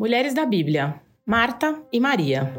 [0.00, 2.50] Mulheres da Bíblia: Marta e Maria.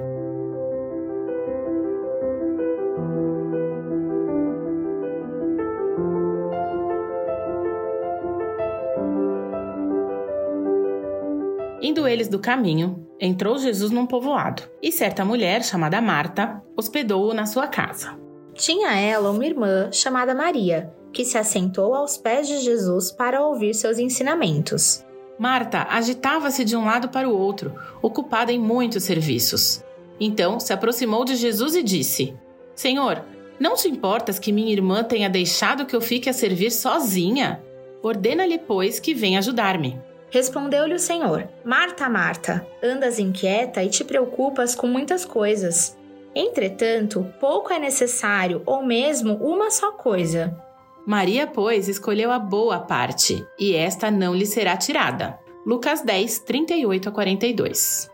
[11.81, 17.47] Indo eles do caminho, entrou Jesus num povoado, e certa mulher, chamada Marta, hospedou-o na
[17.47, 18.19] sua casa.
[18.53, 23.73] Tinha ela uma irmã chamada Maria, que se assentou aos pés de Jesus para ouvir
[23.73, 25.03] seus ensinamentos.
[25.41, 29.83] Marta agitava-se de um lado para o outro, ocupada em muitos serviços.
[30.19, 32.35] Então se aproximou de Jesus e disse:
[32.75, 33.25] Senhor,
[33.59, 37.59] não te importas que minha irmã tenha deixado que eu fique a servir sozinha?
[38.03, 39.99] Ordena-lhe, pois, que venha ajudar-me.
[40.29, 45.97] Respondeu-lhe o Senhor: Marta, Marta, andas inquieta e te preocupas com muitas coisas.
[46.35, 50.55] Entretanto, pouco é necessário, ou mesmo uma só coisa.
[51.05, 55.39] Maria, pois, escolheu a boa parte, e esta não lhe será tirada.
[55.65, 58.09] Lucas 10, 38 a 42.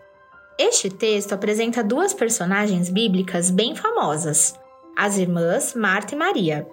[0.58, 4.56] Este texto apresenta duas personagens bíblicas bem famosas,
[4.96, 6.68] as irmãs Marta e Maria.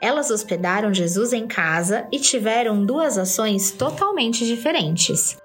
[0.00, 5.38] Elas hospedaram Jesus em casa e tiveram duas ações totalmente diferentes.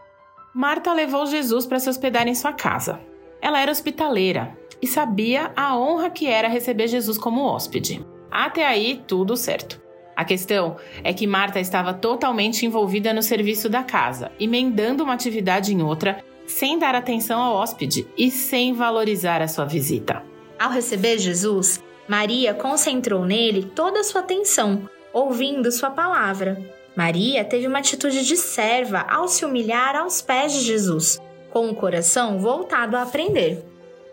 [0.53, 2.99] Marta levou Jesus para se hospedar em sua casa.
[3.39, 8.05] Ela era hospitaleira e sabia a honra que era receber Jesus como hóspede.
[8.29, 9.86] Até aí, tudo certo.
[10.17, 15.71] A questão é que Marta estava totalmente envolvida no serviço da casa, emendando uma atividade
[15.71, 20.23] em outra, sem dar atenção ao hóspede e sem valorizar a sua visita.
[20.57, 26.59] Ao receber Jesus, Maria concentrou nele toda a sua atenção, ouvindo sua palavra.
[26.95, 31.75] Maria teve uma atitude de serva ao se humilhar aos pés de Jesus, com o
[31.75, 33.63] coração voltado a aprender.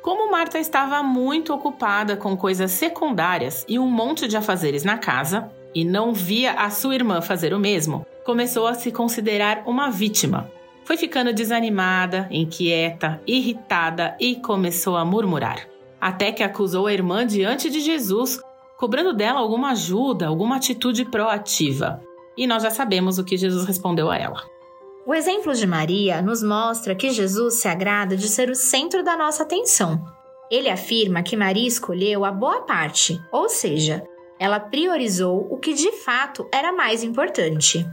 [0.02, 5.50] Como Marta estava muito ocupada com coisas secundárias e um monte de afazeres na casa,
[5.74, 10.50] e não via a sua irmã fazer o mesmo, começou a se considerar uma vítima.
[10.84, 15.66] Foi ficando desanimada, inquieta, irritada e começou a murmurar.
[16.00, 18.38] Até que acusou a irmã diante de Jesus,
[18.78, 22.02] cobrando dela alguma ajuda, alguma atitude proativa.
[22.36, 24.42] E nós já sabemos o que Jesus respondeu a ela.
[25.06, 29.16] O exemplo de Maria nos mostra que Jesus se agrada de ser o centro da
[29.16, 30.02] nossa atenção.
[30.50, 34.02] Ele afirma que Maria escolheu a boa parte, ou seja,
[34.38, 37.86] ela priorizou o que de fato era mais importante.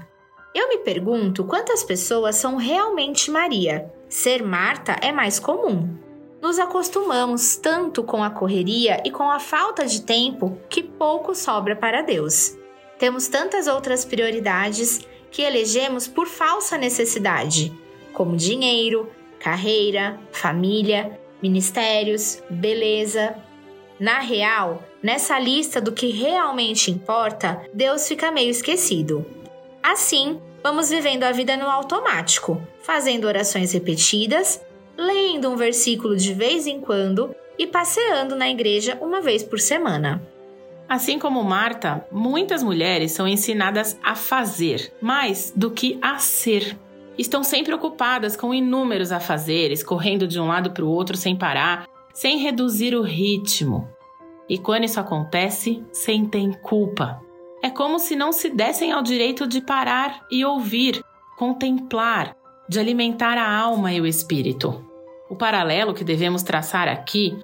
[0.54, 3.92] Eu me pergunto quantas pessoas são realmente Maria.
[4.10, 5.98] Ser Marta é mais comum.
[6.42, 11.76] Nos acostumamos tanto com a correria e com a falta de tempo que pouco sobra
[11.76, 12.58] para Deus.
[12.98, 17.72] Temos tantas outras prioridades que elegemos por falsa necessidade,
[18.12, 19.10] como dinheiro,
[19.40, 23.36] carreira, família, ministérios, beleza.
[24.02, 29.26] Na real, Nessa lista do que realmente importa, Deus fica meio esquecido.
[29.82, 34.62] Assim, vamos vivendo a vida no automático, fazendo orações repetidas,
[34.96, 40.22] lendo um versículo de vez em quando e passeando na igreja uma vez por semana.
[40.88, 46.78] Assim como Marta, muitas mulheres são ensinadas a fazer mais do que a ser.
[47.18, 51.88] Estão sempre ocupadas com inúmeros afazeres, correndo de um lado para o outro sem parar,
[52.14, 53.88] sem reduzir o ritmo.
[54.50, 57.22] E quando isso acontece, sentem culpa.
[57.62, 61.04] É como se não se dessem ao direito de parar e ouvir,
[61.38, 62.36] contemplar,
[62.68, 64.84] de alimentar a alma e o espírito.
[65.30, 67.38] O paralelo que devemos traçar aqui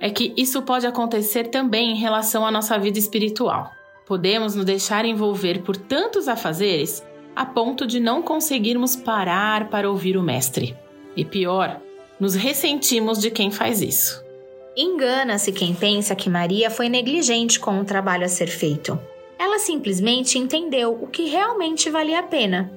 [0.00, 3.70] é que isso pode acontecer também em relação à nossa vida espiritual.
[4.06, 10.16] Podemos nos deixar envolver por tantos afazeres a ponto de não conseguirmos parar para ouvir
[10.16, 10.76] o Mestre.
[11.16, 11.80] E pior,
[12.18, 14.24] nos ressentimos de quem faz isso.
[14.76, 18.98] Engana-se quem pensa que Maria foi negligente com o trabalho a ser feito.
[19.38, 22.72] Ela simplesmente entendeu o que realmente valia a pena.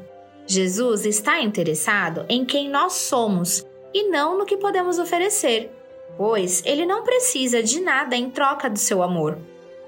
[0.45, 5.71] Jesus está interessado em quem nós somos e não no que podemos oferecer,
[6.15, 9.37] pois ele não precisa de nada em troca do seu amor.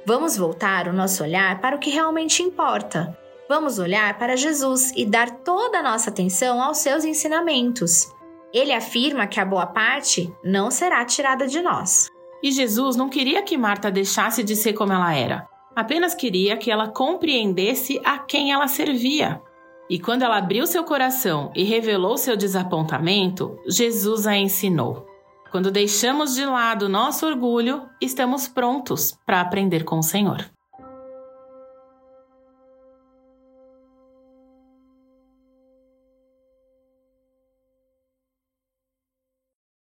[0.06, 3.16] Vamos voltar o nosso olhar para o que realmente importa.
[3.48, 8.08] Vamos olhar para Jesus e dar toda a nossa atenção aos seus ensinamentos.
[8.54, 12.10] Ele afirma que a boa parte não será tirada de nós.
[12.42, 16.72] E Jesus não queria que Marta deixasse de ser como ela era, apenas queria que
[16.72, 19.42] ela compreendesse a quem ela servia.
[19.90, 25.06] E quando ela abriu seu coração e revelou seu desapontamento, Jesus a ensinou.
[25.52, 30.46] Quando deixamos de lado nosso orgulho, estamos prontos para aprender com o Senhor.